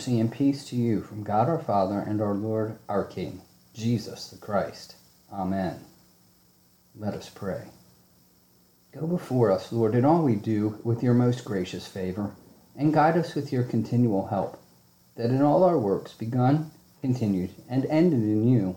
Mercy, 0.00 0.18
and 0.18 0.32
peace 0.32 0.64
to 0.64 0.76
you 0.76 1.02
from 1.02 1.22
God 1.22 1.46
our 1.46 1.58
Father 1.58 1.98
and 1.98 2.22
our 2.22 2.32
Lord 2.32 2.78
our 2.88 3.04
King, 3.04 3.42
Jesus 3.74 4.28
the 4.28 4.38
Christ. 4.38 4.94
Amen. 5.30 5.78
Let 6.96 7.12
us 7.12 7.28
pray. 7.28 7.64
Go 8.94 9.06
before 9.06 9.52
us, 9.52 9.70
Lord, 9.70 9.94
in 9.94 10.06
all 10.06 10.22
we 10.22 10.36
do 10.36 10.80
with 10.84 11.02
your 11.02 11.12
most 11.12 11.44
gracious 11.44 11.86
favor, 11.86 12.30
and 12.74 12.94
guide 12.94 13.18
us 13.18 13.34
with 13.34 13.52
your 13.52 13.62
continual 13.62 14.28
help, 14.28 14.58
that 15.16 15.28
in 15.28 15.42
all 15.42 15.64
our 15.64 15.78
works, 15.78 16.14
begun, 16.14 16.70
continued, 17.02 17.50
and 17.68 17.84
ended 17.84 18.22
in 18.22 18.48
you, 18.48 18.76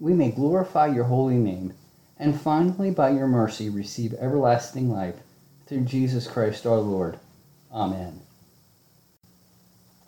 we 0.00 0.14
may 0.14 0.32
glorify 0.32 0.88
your 0.88 1.04
holy 1.04 1.36
name, 1.36 1.74
and 2.18 2.40
finally, 2.40 2.90
by 2.90 3.10
your 3.10 3.28
mercy, 3.28 3.70
receive 3.70 4.14
everlasting 4.14 4.90
life 4.90 5.20
through 5.68 5.82
Jesus 5.82 6.26
Christ 6.26 6.66
our 6.66 6.80
Lord. 6.80 7.20
Amen. 7.72 8.25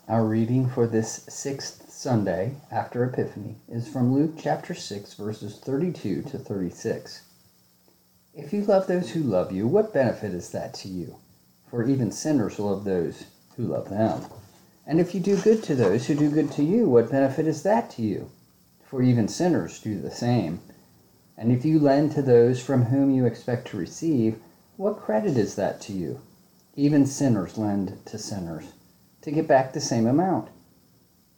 Our 0.08 0.24
reading 0.24 0.70
for 0.70 0.86
this 0.86 1.26
sixth 1.28 1.90
Sunday 1.90 2.54
after 2.70 3.04
Epiphany 3.04 3.56
is 3.68 3.86
from 3.86 4.14
Luke 4.14 4.36
chapter 4.38 4.72
6, 4.72 5.12
verses 5.12 5.58
32 5.58 6.22
to 6.22 6.38
36. 6.38 7.24
If 8.32 8.54
you 8.54 8.64
love 8.64 8.86
those 8.86 9.10
who 9.10 9.22
love 9.22 9.52
you, 9.52 9.68
what 9.68 9.92
benefit 9.92 10.32
is 10.32 10.48
that 10.48 10.72
to 10.76 10.88
you? 10.88 11.16
For 11.70 11.86
even 11.86 12.10
sinners 12.10 12.58
love 12.58 12.84
those 12.84 13.24
who 13.58 13.64
love 13.64 13.90
them. 13.90 14.22
And 14.86 14.98
if 14.98 15.14
you 15.14 15.20
do 15.20 15.36
good 15.36 15.62
to 15.64 15.74
those 15.74 16.06
who 16.06 16.14
do 16.14 16.30
good 16.30 16.50
to 16.52 16.64
you, 16.64 16.88
what 16.88 17.10
benefit 17.10 17.46
is 17.46 17.62
that 17.64 17.90
to 17.90 18.02
you? 18.02 18.30
For 18.86 19.02
even 19.02 19.28
sinners 19.28 19.78
do 19.78 20.00
the 20.00 20.10
same. 20.10 20.60
And 21.36 21.52
if 21.52 21.66
you 21.66 21.78
lend 21.78 22.12
to 22.12 22.22
those 22.22 22.62
from 22.62 22.86
whom 22.86 23.10
you 23.10 23.26
expect 23.26 23.68
to 23.68 23.76
receive, 23.76 24.38
what 24.78 25.00
credit 25.00 25.36
is 25.36 25.54
that 25.56 25.82
to 25.82 25.92
you? 25.92 26.22
Even 26.76 27.04
sinners 27.04 27.58
lend 27.58 27.98
to 28.06 28.16
sinners 28.16 28.72
to 29.22 29.30
get 29.30 29.48
back 29.48 29.72
the 29.72 29.80
same 29.80 30.06
amount. 30.06 30.48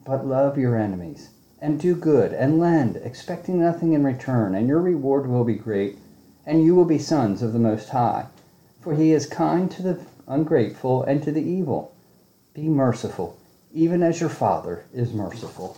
But 0.05 0.25
love 0.25 0.57
your 0.57 0.77
enemies, 0.77 1.29
and 1.59 1.79
do 1.79 1.95
good, 1.95 2.33
and 2.33 2.59
lend, 2.59 2.95
expecting 2.97 3.59
nothing 3.59 3.93
in 3.93 4.03
return, 4.03 4.55
and 4.55 4.67
your 4.67 4.81
reward 4.81 5.27
will 5.27 5.43
be 5.43 5.55
great, 5.55 5.97
and 6.45 6.63
you 6.63 6.75
will 6.75 6.85
be 6.85 6.99
sons 6.99 7.41
of 7.41 7.53
the 7.53 7.59
Most 7.59 7.89
High. 7.89 8.25
For 8.81 8.95
he 8.95 9.11
is 9.11 9.27
kind 9.27 9.69
to 9.71 9.83
the 9.83 9.99
ungrateful 10.27 11.03
and 11.03 11.21
to 11.23 11.31
the 11.31 11.43
evil. 11.43 11.93
Be 12.53 12.67
merciful, 12.67 13.37
even 13.73 14.01
as 14.01 14.19
your 14.19 14.29
Father 14.29 14.85
is 14.93 15.13
merciful. 15.13 15.77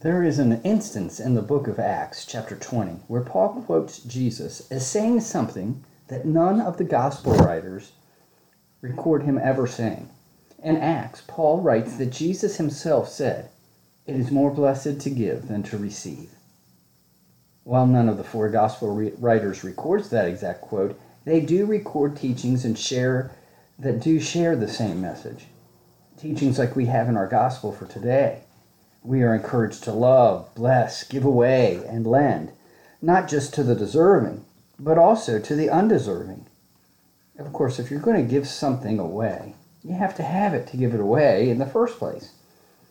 There 0.00 0.22
is 0.22 0.38
an 0.38 0.62
instance 0.62 1.18
in 1.18 1.34
the 1.34 1.42
book 1.42 1.66
of 1.66 1.78
Acts, 1.78 2.24
chapter 2.24 2.54
20, 2.54 3.00
where 3.08 3.22
Paul 3.22 3.62
quotes 3.66 3.98
Jesus 3.98 4.70
as 4.70 4.86
saying 4.86 5.22
something 5.22 5.84
that 6.06 6.24
none 6.24 6.60
of 6.60 6.76
the 6.76 6.84
gospel 6.84 7.34
writers 7.34 7.92
record 8.80 9.22
him 9.22 9.38
ever 9.38 9.66
saying. 9.66 10.08
In 10.62 10.76
Acts, 10.76 11.22
Paul 11.26 11.60
writes 11.60 11.96
that 11.96 12.10
Jesus 12.10 12.56
himself 12.56 13.08
said, 13.08 13.50
It 14.06 14.16
is 14.16 14.30
more 14.30 14.50
blessed 14.50 15.00
to 15.00 15.10
give 15.10 15.48
than 15.48 15.62
to 15.64 15.78
receive. 15.78 16.30
While 17.64 17.86
none 17.86 18.08
of 18.08 18.16
the 18.16 18.24
four 18.24 18.48
gospel 18.48 18.94
re- 18.94 19.12
writers 19.18 19.62
records 19.62 20.10
that 20.10 20.26
exact 20.26 20.62
quote, 20.62 20.98
they 21.24 21.40
do 21.40 21.66
record 21.66 22.16
teachings 22.16 22.64
and 22.64 22.78
share 22.78 23.30
that 23.78 24.00
do 24.00 24.18
share 24.18 24.56
the 24.56 24.66
same 24.66 25.00
message. 25.00 25.46
Teachings 26.18 26.58
like 26.58 26.74
we 26.74 26.86
have 26.86 27.08
in 27.08 27.16
our 27.16 27.28
gospel 27.28 27.70
for 27.70 27.86
today. 27.86 28.40
We 29.04 29.22
are 29.22 29.34
encouraged 29.34 29.84
to 29.84 29.92
love, 29.92 30.52
bless, 30.54 31.04
give 31.04 31.24
away, 31.24 31.82
and 31.86 32.06
lend, 32.06 32.50
not 33.00 33.28
just 33.28 33.54
to 33.54 33.62
the 33.62 33.76
deserving, 33.76 34.44
but 34.80 34.98
also 34.98 35.38
to 35.38 35.54
the 35.54 35.70
undeserving. 35.70 36.47
Of 37.38 37.52
course, 37.52 37.78
if 37.78 37.90
you're 37.90 38.00
going 38.00 38.20
to 38.20 38.30
give 38.30 38.48
something 38.48 38.98
away, 38.98 39.54
you 39.84 39.94
have 39.94 40.16
to 40.16 40.24
have 40.24 40.54
it 40.54 40.66
to 40.68 40.76
give 40.76 40.92
it 40.92 41.00
away 41.00 41.48
in 41.48 41.58
the 41.58 41.66
first 41.66 41.98
place. 41.98 42.32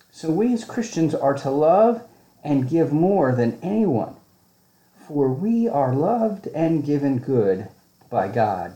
So 0.09 0.31
we 0.31 0.53
as 0.53 0.63
Christians 0.63 1.13
are 1.13 1.33
to 1.35 1.49
love 1.49 2.01
and 2.43 2.69
give 2.69 2.93
more 2.93 3.33
than 3.33 3.59
anyone, 3.61 4.15
for 5.05 5.29
we 5.29 5.67
are 5.67 5.93
loved 5.93 6.47
and 6.47 6.85
given 6.85 7.19
good 7.19 7.67
by 8.09 8.29
God. 8.29 8.75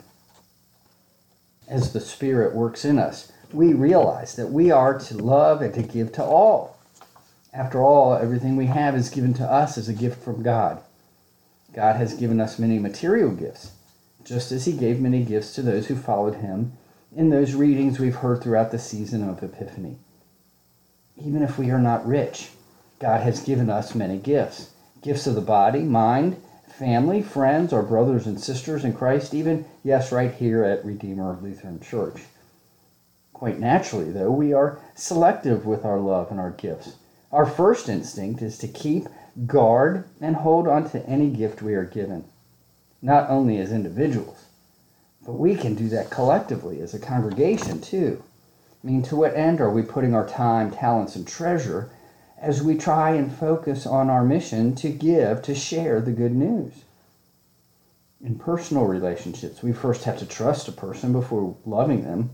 As 1.69 1.93
the 1.93 2.01
Spirit 2.01 2.53
works 2.53 2.83
in 2.83 2.99
us, 2.99 3.31
we 3.53 3.73
realize 3.73 4.35
that 4.35 4.51
we 4.51 4.71
are 4.71 4.99
to 4.99 5.17
love 5.17 5.61
and 5.61 5.73
to 5.73 5.83
give 5.83 6.11
to 6.13 6.23
all. 6.23 6.77
After 7.53 7.81
all, 7.81 8.13
everything 8.13 8.57
we 8.57 8.65
have 8.65 8.93
is 8.93 9.09
given 9.09 9.33
to 9.35 9.45
us 9.45 9.77
as 9.77 9.87
a 9.87 9.93
gift 9.93 10.21
from 10.21 10.43
God. 10.43 10.81
God 11.73 11.95
has 11.95 12.13
given 12.13 12.41
us 12.41 12.59
many 12.59 12.77
material 12.77 13.31
gifts 13.31 13.71
just 14.23 14.51
as 14.51 14.65
he 14.65 14.73
gave 14.73 14.99
many 14.99 15.23
gifts 15.23 15.53
to 15.55 15.61
those 15.61 15.87
who 15.87 15.95
followed 15.95 16.35
him 16.35 16.73
in 17.15 17.29
those 17.29 17.53
readings 17.53 17.99
we've 17.99 18.15
heard 18.15 18.41
throughout 18.41 18.71
the 18.71 18.79
season 18.79 19.27
of 19.27 19.43
Epiphany. 19.43 19.97
Even 21.17 21.41
if 21.41 21.57
we 21.57 21.69
are 21.69 21.79
not 21.79 22.05
rich, 22.05 22.49
God 22.99 23.21
has 23.21 23.43
given 23.43 23.69
us 23.69 23.95
many 23.95 24.17
gifts 24.17 24.71
gifts 25.01 25.25
of 25.25 25.33
the 25.33 25.41
body, 25.41 25.81
mind, 25.81 26.37
family, 26.77 27.23
friends, 27.23 27.73
our 27.73 27.81
brothers 27.81 28.27
and 28.27 28.39
sisters 28.39 28.83
in 28.83 28.93
Christ, 28.93 29.33
even, 29.33 29.65
yes, 29.83 30.11
right 30.11 30.31
here 30.31 30.63
at 30.63 30.85
Redeemer 30.85 31.39
Lutheran 31.41 31.79
Church. 31.79 32.21
Quite 33.33 33.59
naturally, 33.59 34.11
though, 34.11 34.29
we 34.29 34.53
are 34.53 34.79
selective 34.93 35.65
with 35.65 35.85
our 35.85 35.99
love 35.99 36.29
and 36.29 36.39
our 36.39 36.51
gifts. 36.51 36.97
Our 37.31 37.47
first 37.47 37.89
instinct 37.89 38.43
is 38.43 38.59
to 38.59 38.67
keep, 38.67 39.07
guard, 39.47 40.05
and 40.21 40.35
hold 40.35 40.67
on 40.67 40.87
to 40.91 41.03
any 41.07 41.31
gift 41.31 41.63
we 41.63 41.73
are 41.73 41.83
given 41.83 42.25
not 43.01 43.29
only 43.29 43.57
as 43.57 43.71
individuals, 43.71 44.45
but 45.25 45.33
we 45.33 45.55
can 45.55 45.75
do 45.75 45.89
that 45.89 46.09
collectively 46.09 46.81
as 46.81 46.93
a 46.93 46.99
congregation 46.99 47.81
too. 47.81 48.23
I 48.83 48.87
mean, 48.87 49.03
to 49.03 49.15
what 49.15 49.35
end 49.35 49.61
are 49.61 49.69
we 49.69 49.83
putting 49.83 50.15
our 50.15 50.27
time, 50.27 50.71
talents, 50.71 51.15
and 51.15 51.27
treasure 51.27 51.89
as 52.39 52.63
we 52.63 52.75
try 52.75 53.11
and 53.11 53.31
focus 53.31 53.85
on 53.85 54.09
our 54.09 54.23
mission 54.23 54.73
to 54.75 54.89
give, 54.89 55.41
to 55.43 55.53
share 55.53 56.01
the 56.01 56.11
good 56.11 56.33
news? 56.33 56.73
In 58.23 58.37
personal 58.37 58.85
relationships, 58.85 59.63
we 59.63 59.73
first 59.73 60.03
have 60.03 60.17
to 60.19 60.25
trust 60.25 60.67
a 60.67 60.71
person 60.71 61.11
before 61.11 61.55
loving 61.65 62.03
them. 62.03 62.31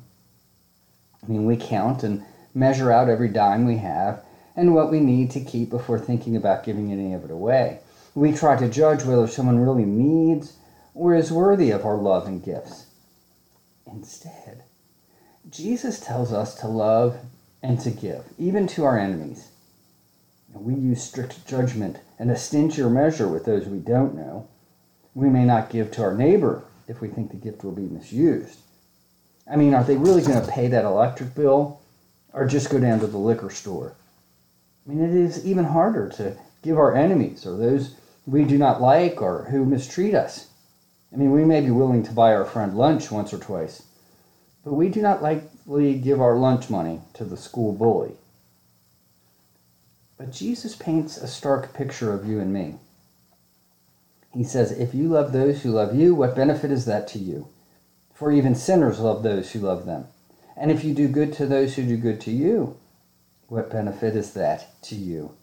I 1.24 1.28
mean, 1.28 1.46
we 1.46 1.58
count 1.58 2.04
and 2.04 2.24
measure 2.54 2.92
out 2.92 3.10
every 3.10 3.30
dime 3.30 3.66
we 3.66 3.78
have 3.78 4.24
and 4.56 4.74
what 4.74 4.90
we 4.90 5.00
need 5.00 5.32
to 5.32 5.40
keep 5.40 5.70
before 5.70 6.00
thinking 6.00 6.36
about 6.36 6.64
giving 6.64 6.92
any 6.92 7.14
of 7.14 7.24
it 7.24 7.32
away. 7.32 7.80
We 8.18 8.32
try 8.32 8.58
to 8.58 8.68
judge 8.68 9.04
whether 9.04 9.28
someone 9.28 9.60
really 9.60 9.86
needs 9.86 10.58
or 10.96 11.14
is 11.14 11.32
worthy 11.32 11.70
of 11.70 11.86
our 11.86 11.98
love 11.98 12.26
and 12.26 12.44
gifts. 12.44 12.88
Instead, 13.86 14.64
Jesus 15.48 16.00
tells 16.00 16.34
us 16.34 16.56
to 16.56 16.68
love 16.68 17.18
and 17.62 17.80
to 17.82 17.92
give, 17.92 18.24
even 18.40 18.66
to 18.70 18.86
our 18.86 18.98
enemies. 18.98 19.50
We 20.52 20.74
use 20.74 21.04
strict 21.04 21.46
judgment 21.46 22.00
and 22.18 22.32
a 22.32 22.36
stingier 22.36 22.90
measure 22.90 23.28
with 23.28 23.46
those 23.46 23.68
we 23.68 23.78
don't 23.78 24.16
know. 24.16 24.48
We 25.14 25.30
may 25.30 25.46
not 25.46 25.70
give 25.70 25.92
to 25.92 26.02
our 26.02 26.16
neighbor 26.16 26.64
if 26.88 27.00
we 27.02 27.10
think 27.10 27.30
the 27.30 27.38
gift 27.38 27.64
will 27.64 27.72
be 27.72 27.84
misused. 27.84 28.58
I 29.48 29.58
mean, 29.58 29.76
are 29.76 29.84
they 29.84 29.96
really 29.96 30.24
going 30.24 30.44
to 30.44 30.52
pay 30.52 30.68
that 30.70 30.86
electric 30.86 31.36
bill 31.36 31.82
or 32.34 32.48
just 32.48 32.72
go 32.72 32.80
down 32.80 33.00
to 33.02 33.06
the 33.06 33.20
liquor 33.20 33.52
store? 33.52 33.94
I 34.88 34.90
mean, 34.90 35.08
it 35.08 35.16
is 35.16 35.46
even 35.46 35.66
harder 35.66 36.10
to 36.14 36.36
give 36.64 36.80
our 36.80 36.96
enemies 36.96 37.46
or 37.46 37.56
those 37.56 37.94
we 38.28 38.44
do 38.44 38.58
not 38.58 38.82
like 38.82 39.22
or 39.22 39.46
who 39.46 39.66
mistreat 39.66 40.14
us. 40.14 40.50
I 41.14 41.16
mean, 41.16 41.32
we 41.32 41.46
may 41.46 41.62
be 41.62 41.72
willing 41.72 42.04
to 42.04 42.12
buy 42.12 42.36
our 42.36 42.44
friend 42.44 42.78
lunch 42.78 43.10
once 43.10 43.34
or 43.34 43.38
twice, 43.38 43.84
but 44.66 44.74
we 44.74 44.90
do 44.90 45.02
not 45.02 45.24
likely 45.24 45.98
give 45.98 46.20
our 46.20 46.36
lunch 46.36 46.70
money 46.70 47.00
to 47.14 47.24
the 47.24 47.38
school 47.38 47.72
bully. 47.72 48.16
But 50.18 50.34
Jesus 50.34 50.76
paints 50.76 51.16
a 51.16 51.28
stark 51.28 51.74
picture 51.74 52.12
of 52.12 52.28
you 52.28 52.42
and 52.42 52.52
me. 52.52 52.76
He 54.34 54.44
says, 54.44 54.72
If 54.72 54.94
you 54.94 55.08
love 55.08 55.32
those 55.32 55.62
who 55.62 55.72
love 55.72 55.96
you, 55.96 56.14
what 56.14 56.36
benefit 56.36 56.70
is 56.70 56.84
that 56.86 57.08
to 57.10 57.20
you? 57.20 57.48
For 58.14 58.32
even 58.32 58.56
sinners 58.56 59.00
love 59.00 59.24
those 59.24 59.52
who 59.52 59.60
love 59.60 59.86
them. 59.86 60.08
And 60.58 60.70
if 60.70 60.84
you 60.84 60.94
do 60.94 61.08
good 61.08 61.32
to 61.34 61.46
those 61.46 61.76
who 61.76 61.84
do 61.84 61.96
good 61.96 62.20
to 62.22 62.32
you, 62.32 62.76
what 63.48 63.72
benefit 63.72 64.18
is 64.18 64.34
that 64.34 64.82
to 64.84 64.96
you? 64.96 65.36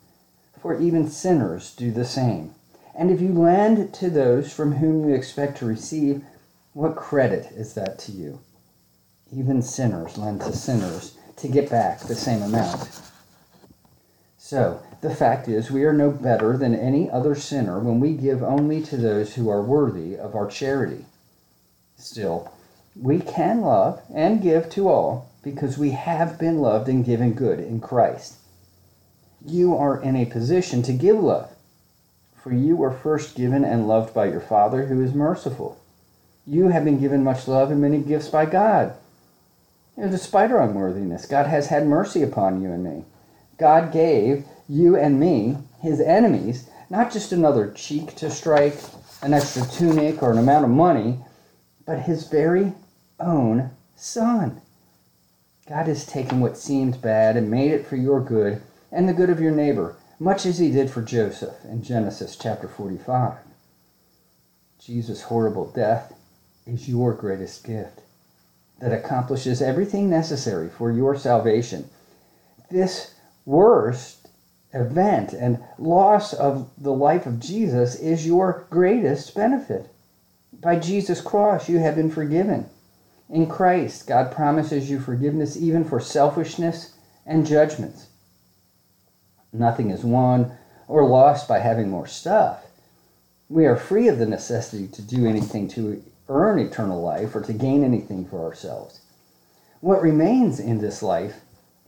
For 0.60 0.78
even 0.78 1.08
sinners 1.08 1.74
do 1.74 1.90
the 1.90 2.04
same. 2.04 2.54
And 2.96 3.10
if 3.10 3.20
you 3.20 3.32
lend 3.32 3.92
to 3.94 4.10
those 4.10 4.52
from 4.52 4.76
whom 4.76 5.08
you 5.08 5.14
expect 5.14 5.58
to 5.58 5.66
receive, 5.66 6.22
what 6.72 6.96
credit 6.96 7.46
is 7.52 7.74
that 7.74 7.98
to 8.00 8.12
you? 8.12 8.40
Even 9.32 9.62
sinners 9.62 10.16
lend 10.16 10.40
to 10.42 10.52
sinners 10.52 11.16
to 11.36 11.48
get 11.48 11.70
back 11.70 12.00
the 12.00 12.14
same 12.14 12.42
amount. 12.42 12.88
So, 14.38 14.82
the 15.00 15.14
fact 15.14 15.48
is, 15.48 15.70
we 15.70 15.84
are 15.84 15.92
no 15.92 16.10
better 16.10 16.56
than 16.56 16.74
any 16.74 17.10
other 17.10 17.34
sinner 17.34 17.78
when 17.80 17.98
we 17.98 18.14
give 18.14 18.42
only 18.42 18.82
to 18.82 18.96
those 18.96 19.34
who 19.34 19.48
are 19.48 19.62
worthy 19.62 20.16
of 20.16 20.34
our 20.34 20.46
charity. 20.46 21.06
Still, 21.96 22.52
we 22.94 23.20
can 23.20 23.62
love 23.62 24.02
and 24.14 24.42
give 24.42 24.68
to 24.70 24.88
all 24.88 25.30
because 25.42 25.78
we 25.78 25.90
have 25.90 26.38
been 26.38 26.60
loved 26.60 26.88
and 26.88 27.04
given 27.04 27.32
good 27.32 27.58
in 27.58 27.80
Christ. 27.80 28.34
You 29.44 29.76
are 29.76 30.00
in 30.00 30.16
a 30.16 30.26
position 30.26 30.82
to 30.82 30.92
give 30.92 31.18
love, 31.18 31.53
for 32.44 32.52
you 32.52 32.76
were 32.76 32.90
first 32.90 33.34
given 33.34 33.64
and 33.64 33.88
loved 33.88 34.12
by 34.12 34.26
your 34.26 34.38
Father 34.38 34.84
who 34.84 35.02
is 35.02 35.14
merciful. 35.14 35.80
You 36.46 36.68
have 36.68 36.84
been 36.84 37.00
given 37.00 37.24
much 37.24 37.48
love 37.48 37.70
and 37.70 37.80
many 37.80 38.00
gifts 38.00 38.28
by 38.28 38.44
God. 38.44 38.92
Know, 39.96 40.10
despite 40.10 40.50
our 40.52 40.60
unworthiness, 40.60 41.24
God 41.24 41.46
has 41.46 41.68
had 41.68 41.86
mercy 41.86 42.22
upon 42.22 42.60
you 42.60 42.70
and 42.70 42.84
me. 42.84 43.04
God 43.56 43.94
gave 43.94 44.44
you 44.68 44.94
and 44.94 45.18
me, 45.18 45.56
his 45.80 46.02
enemies, 46.02 46.68
not 46.90 47.10
just 47.10 47.32
another 47.32 47.70
cheek 47.70 48.14
to 48.16 48.30
strike, 48.30 48.76
an 49.22 49.32
extra 49.32 49.64
tunic, 49.66 50.22
or 50.22 50.30
an 50.30 50.38
amount 50.38 50.66
of 50.66 50.70
money, 50.70 51.20
but 51.86 52.00
his 52.00 52.28
very 52.28 52.74
own 53.18 53.70
son. 53.96 54.60
God 55.66 55.86
has 55.86 56.04
taken 56.04 56.40
what 56.40 56.58
seemed 56.58 57.00
bad 57.00 57.38
and 57.38 57.50
made 57.50 57.70
it 57.70 57.86
for 57.86 57.96
your 57.96 58.20
good 58.20 58.60
and 58.92 59.08
the 59.08 59.14
good 59.14 59.30
of 59.30 59.40
your 59.40 59.52
neighbor, 59.52 59.96
much 60.18 60.46
as 60.46 60.58
he 60.58 60.70
did 60.70 60.90
for 60.90 61.02
Joseph 61.02 61.54
in 61.64 61.82
Genesis 61.82 62.36
chapter 62.36 62.68
45. 62.68 63.38
Jesus' 64.78 65.22
horrible 65.22 65.70
death 65.70 66.14
is 66.66 66.88
your 66.88 67.12
greatest 67.12 67.64
gift 67.64 68.00
that 68.80 68.92
accomplishes 68.92 69.62
everything 69.62 70.10
necessary 70.10 70.68
for 70.68 70.90
your 70.90 71.16
salvation. 71.16 71.88
This 72.70 73.14
worst 73.44 74.28
event 74.72 75.32
and 75.32 75.62
loss 75.78 76.32
of 76.32 76.70
the 76.76 76.92
life 76.92 77.26
of 77.26 77.40
Jesus 77.40 77.94
is 77.96 78.26
your 78.26 78.66
greatest 78.70 79.34
benefit. 79.34 79.90
By 80.52 80.78
Jesus' 80.78 81.20
cross, 81.20 81.68
you 81.68 81.78
have 81.78 81.96
been 81.96 82.10
forgiven. 82.10 82.68
In 83.28 83.46
Christ, 83.46 84.06
God 84.06 84.32
promises 84.32 84.90
you 84.90 85.00
forgiveness 85.00 85.56
even 85.56 85.84
for 85.84 86.00
selfishness 86.00 86.94
and 87.26 87.46
judgments. 87.46 88.08
Nothing 89.54 89.90
is 89.90 90.04
won 90.04 90.50
or 90.88 91.06
lost 91.06 91.46
by 91.46 91.60
having 91.60 91.88
more 91.88 92.08
stuff. 92.08 92.64
We 93.48 93.66
are 93.66 93.76
free 93.76 94.08
of 94.08 94.18
the 94.18 94.26
necessity 94.26 94.88
to 94.88 95.00
do 95.00 95.26
anything 95.26 95.68
to 95.68 96.02
earn 96.28 96.58
eternal 96.58 97.00
life 97.00 97.36
or 97.36 97.40
to 97.42 97.52
gain 97.52 97.84
anything 97.84 98.26
for 98.26 98.44
ourselves. 98.44 99.00
What 99.80 100.02
remains 100.02 100.58
in 100.58 100.78
this 100.78 101.02
life 101.02 101.36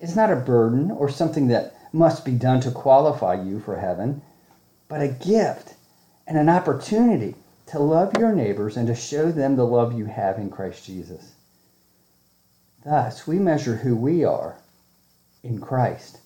is 0.00 0.14
not 0.14 0.30
a 0.30 0.36
burden 0.36 0.92
or 0.92 1.08
something 1.08 1.48
that 1.48 1.74
must 1.92 2.24
be 2.24 2.32
done 2.32 2.60
to 2.60 2.70
qualify 2.70 3.34
you 3.42 3.58
for 3.58 3.76
heaven, 3.76 4.22
but 4.86 5.02
a 5.02 5.08
gift 5.08 5.74
and 6.26 6.38
an 6.38 6.48
opportunity 6.48 7.34
to 7.66 7.80
love 7.80 8.16
your 8.16 8.32
neighbors 8.32 8.76
and 8.76 8.86
to 8.86 8.94
show 8.94 9.32
them 9.32 9.56
the 9.56 9.66
love 9.66 9.98
you 9.98 10.04
have 10.04 10.38
in 10.38 10.50
Christ 10.50 10.84
Jesus. 10.84 11.32
Thus, 12.84 13.26
we 13.26 13.40
measure 13.40 13.76
who 13.76 13.96
we 13.96 14.24
are 14.24 14.56
in 15.42 15.60
Christ. 15.60 16.20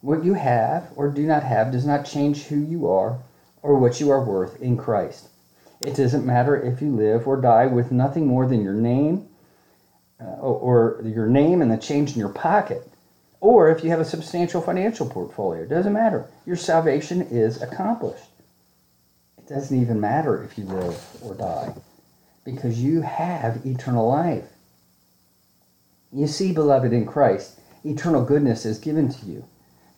What 0.00 0.24
you 0.24 0.34
have 0.34 0.90
or 0.94 1.10
do 1.10 1.26
not 1.26 1.42
have 1.42 1.72
does 1.72 1.84
not 1.84 2.06
change 2.06 2.44
who 2.44 2.56
you 2.56 2.88
are 2.88 3.18
or 3.62 3.78
what 3.78 4.00
you 4.00 4.10
are 4.10 4.24
worth 4.24 4.60
in 4.62 4.76
Christ. 4.76 5.28
It 5.80 5.96
doesn't 5.96 6.26
matter 6.26 6.56
if 6.56 6.80
you 6.80 6.94
live 6.94 7.26
or 7.26 7.40
die 7.40 7.66
with 7.66 7.92
nothing 7.92 8.26
more 8.26 8.46
than 8.46 8.62
your 8.62 8.74
name 8.74 9.28
uh, 10.20 10.24
or, 10.40 11.02
your 11.04 11.26
name 11.26 11.62
and 11.62 11.70
the 11.70 11.76
change 11.76 12.12
in 12.12 12.20
your 12.20 12.28
pocket 12.28 12.88
or 13.40 13.70
if 13.70 13.84
you 13.84 13.90
have 13.90 14.00
a 14.00 14.04
substantial 14.04 14.60
financial 14.60 15.08
portfolio. 15.08 15.62
It 15.62 15.68
doesn't 15.68 15.92
matter. 15.92 16.26
Your 16.46 16.56
salvation 16.56 17.22
is 17.22 17.62
accomplished. 17.62 18.24
It 19.38 19.48
doesn't 19.48 19.80
even 19.80 20.00
matter 20.00 20.42
if 20.42 20.58
you 20.58 20.64
live 20.64 21.00
or 21.22 21.34
die 21.34 21.74
because 22.44 22.82
you 22.82 23.02
have 23.02 23.66
eternal 23.66 24.08
life. 24.08 24.48
You 26.12 26.26
see, 26.26 26.52
beloved 26.52 26.92
in 26.92 27.04
Christ, 27.04 27.60
eternal 27.84 28.24
goodness 28.24 28.64
is 28.64 28.78
given 28.78 29.08
to 29.10 29.26
you. 29.26 29.44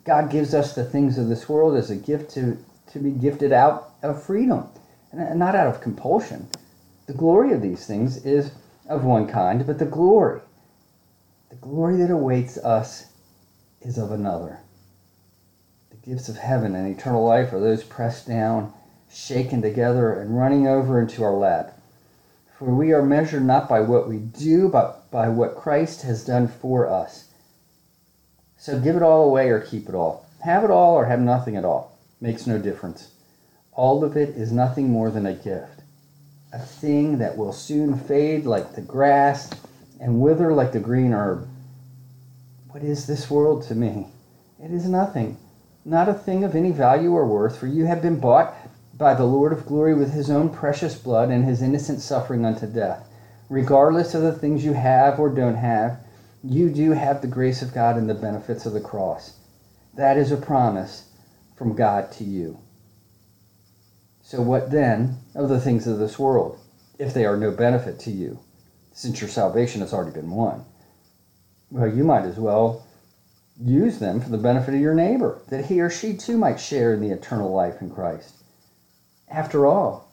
God 0.04 0.30
gives 0.30 0.54
us 0.54 0.74
the 0.74 0.84
things 0.84 1.18
of 1.18 1.28
this 1.28 1.48
world 1.48 1.76
as 1.76 1.90
a 1.90 1.96
gift 1.96 2.30
to, 2.32 2.58
to 2.92 2.98
be 2.98 3.10
gifted 3.10 3.52
out 3.52 3.92
of 4.02 4.22
freedom, 4.22 4.68
and 5.12 5.38
not 5.38 5.54
out 5.54 5.66
of 5.66 5.80
compulsion. 5.80 6.48
The 7.06 7.12
glory 7.12 7.52
of 7.52 7.62
these 7.62 7.86
things 7.86 8.24
is 8.24 8.52
of 8.88 9.04
one 9.04 9.26
kind, 9.26 9.66
but 9.66 9.78
the 9.78 9.84
glory, 9.86 10.40
the 11.48 11.56
glory 11.56 11.96
that 11.96 12.10
awaits 12.10 12.56
us 12.58 13.06
is 13.80 13.98
of 13.98 14.10
another. 14.10 14.60
The 15.90 15.96
gifts 15.96 16.28
of 16.28 16.36
heaven 16.36 16.74
and 16.74 16.88
eternal 16.88 17.24
life 17.24 17.52
are 17.52 17.60
those 17.60 17.84
pressed 17.84 18.26
down, 18.26 18.72
shaken 19.12 19.60
together, 19.60 20.12
and 20.12 20.38
running 20.38 20.66
over 20.66 21.00
into 21.00 21.22
our 21.24 21.34
lap. 21.34 21.78
For 22.56 22.66
we 22.74 22.92
are 22.92 23.02
measured 23.02 23.44
not 23.44 23.68
by 23.68 23.80
what 23.80 24.08
we 24.08 24.18
do, 24.18 24.68
but 24.68 25.10
by 25.10 25.28
what 25.28 25.56
Christ 25.56 26.02
has 26.02 26.24
done 26.24 26.46
for 26.46 26.86
us. 26.86 27.29
So 28.60 28.78
give 28.78 28.94
it 28.94 29.02
all 29.02 29.24
away 29.24 29.48
or 29.48 29.58
keep 29.58 29.88
it 29.88 29.94
all. 29.94 30.26
Have 30.40 30.64
it 30.64 30.70
all 30.70 30.94
or 30.94 31.06
have 31.06 31.18
nothing 31.18 31.56
at 31.56 31.64
all. 31.64 31.96
Makes 32.20 32.46
no 32.46 32.58
difference. 32.58 33.10
All 33.72 34.04
of 34.04 34.18
it 34.18 34.36
is 34.36 34.52
nothing 34.52 34.90
more 34.90 35.10
than 35.10 35.24
a 35.24 35.32
gift. 35.32 35.80
A 36.52 36.58
thing 36.58 37.16
that 37.18 37.38
will 37.38 37.54
soon 37.54 37.98
fade 37.98 38.44
like 38.44 38.74
the 38.74 38.82
grass 38.82 39.48
and 39.98 40.20
wither 40.20 40.52
like 40.52 40.72
the 40.72 40.78
green 40.78 41.14
herb. 41.14 41.48
What 42.68 42.82
is 42.82 43.06
this 43.06 43.30
world 43.30 43.62
to 43.68 43.74
me? 43.74 44.08
It 44.62 44.72
is 44.72 44.86
nothing, 44.86 45.38
not 45.86 46.10
a 46.10 46.14
thing 46.14 46.44
of 46.44 46.54
any 46.54 46.70
value 46.70 47.14
or 47.14 47.26
worth, 47.26 47.56
for 47.56 47.66
you 47.66 47.86
have 47.86 48.02
been 48.02 48.20
bought 48.20 48.54
by 48.92 49.14
the 49.14 49.24
Lord 49.24 49.54
of 49.54 49.64
glory 49.64 49.94
with 49.94 50.12
his 50.12 50.28
own 50.28 50.50
precious 50.50 50.96
blood 50.96 51.30
and 51.30 51.46
his 51.46 51.62
innocent 51.62 52.02
suffering 52.02 52.44
unto 52.44 52.66
death. 52.66 53.08
Regardless 53.48 54.14
of 54.14 54.20
the 54.20 54.34
things 54.34 54.66
you 54.66 54.74
have 54.74 55.18
or 55.18 55.30
don't 55.30 55.56
have, 55.56 55.98
you 56.42 56.70
do 56.70 56.92
have 56.92 57.20
the 57.20 57.28
grace 57.28 57.62
of 57.62 57.74
God 57.74 57.96
and 57.96 58.08
the 58.08 58.14
benefits 58.14 58.66
of 58.66 58.72
the 58.72 58.80
cross. 58.80 59.38
That 59.94 60.16
is 60.16 60.32
a 60.32 60.36
promise 60.36 61.08
from 61.56 61.74
God 61.74 62.10
to 62.12 62.24
you. 62.24 62.58
So, 64.22 64.40
what 64.40 64.70
then 64.70 65.18
of 65.34 65.48
the 65.48 65.60
things 65.60 65.86
of 65.86 65.98
this 65.98 66.18
world, 66.18 66.58
if 66.98 67.12
they 67.12 67.24
are 67.24 67.36
no 67.36 67.50
benefit 67.50 67.98
to 68.00 68.10
you, 68.10 68.40
since 68.92 69.20
your 69.20 69.30
salvation 69.30 69.80
has 69.80 69.92
already 69.92 70.12
been 70.12 70.30
won? 70.30 70.64
well, 71.70 71.88
you 71.88 72.04
might 72.04 72.24
as 72.24 72.36
well 72.36 72.86
use 73.60 73.98
them 73.98 74.20
for 74.20 74.30
the 74.30 74.38
benefit 74.38 74.74
of 74.74 74.80
your 74.80 74.94
neighbor, 74.94 75.40
that 75.48 75.66
he 75.66 75.80
or 75.80 75.90
she 75.90 76.16
too 76.16 76.36
might 76.36 76.58
share 76.58 76.94
in 76.94 77.00
the 77.00 77.10
eternal 77.10 77.52
life 77.52 77.80
in 77.80 77.90
Christ. 77.90 78.34
After 79.28 79.66
all, 79.66 80.08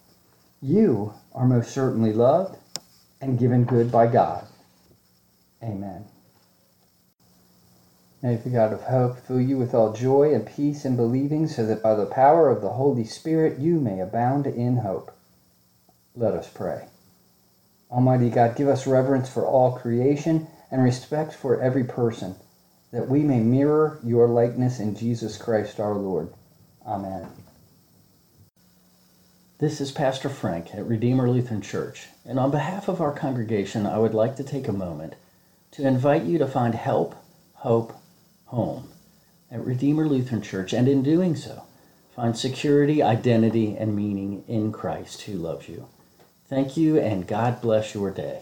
You 0.59 1.13
are 1.33 1.45
most 1.45 1.71
certainly 1.71 2.13
loved 2.13 2.57
and 3.21 3.37
given 3.37 3.63
good 3.63 3.91
by 3.91 4.07
God. 4.07 4.47
Amen. 5.61 6.05
May 8.23 8.35
the 8.35 8.49
God 8.49 8.73
of 8.73 8.81
hope 8.81 9.19
fill 9.19 9.39
you 9.39 9.57
with 9.57 9.75
all 9.75 9.93
joy 9.93 10.33
and 10.33 10.47
peace 10.47 10.85
in 10.85 10.95
believing, 10.95 11.47
so 11.47 11.65
that 11.67 11.83
by 11.83 11.93
the 11.93 12.07
power 12.07 12.49
of 12.49 12.61
the 12.61 12.71
Holy 12.71 13.03
Spirit 13.03 13.59
you 13.59 13.79
may 13.79 13.99
abound 13.99 14.47
in 14.47 14.77
hope. 14.77 15.11
Let 16.15 16.33
us 16.33 16.49
pray. 16.49 16.87
Almighty 17.91 18.31
God, 18.31 18.55
give 18.55 18.67
us 18.67 18.87
reverence 18.87 19.29
for 19.29 19.45
all 19.45 19.77
creation 19.77 20.47
and 20.71 20.83
respect 20.83 21.33
for 21.33 21.61
every 21.61 21.83
person, 21.83 22.35
that 22.91 23.07
we 23.07 23.21
may 23.21 23.39
mirror 23.39 23.99
your 24.03 24.27
likeness 24.27 24.79
in 24.79 24.95
Jesus 24.95 25.37
Christ 25.37 25.79
our 25.79 25.93
Lord. 25.93 26.33
Amen. 26.85 27.27
This 29.59 29.79
is 29.79 29.91
Pastor 29.91 30.29
Frank 30.29 30.73
at 30.73 30.85
Redeemer 30.85 31.29
Lutheran 31.29 31.61
Church, 31.61 32.07
and 32.25 32.39
on 32.39 32.49
behalf 32.49 32.87
of 32.87 32.99
our 32.99 33.13
congregation, 33.13 33.85
I 33.85 33.99
would 33.99 34.13
like 34.15 34.35
to 34.37 34.43
take 34.43 34.67
a 34.67 34.73
moment 34.73 35.13
to 35.71 35.87
invite 35.87 36.23
you 36.23 36.39
to 36.39 36.47
find 36.47 36.73
help, 36.73 37.15
hope, 37.53 37.93
home 38.47 38.89
at 39.51 39.63
Redeemer 39.63 40.07
Lutheran 40.07 40.41
Church, 40.41 40.73
and 40.73 40.87
in 40.87 41.03
doing 41.03 41.35
so, 41.35 41.63
find 42.15 42.37
security, 42.37 43.01
identity, 43.01 43.77
and 43.77 43.95
meaning 43.95 44.43
in 44.47 44.71
Christ 44.71 45.21
who 45.21 45.33
loves 45.33 45.69
you. 45.69 45.87
Thank 46.49 46.75
you, 46.75 46.99
and 46.99 47.27
God 47.27 47.61
bless 47.61 47.93
your 47.93 48.11
day. 48.11 48.41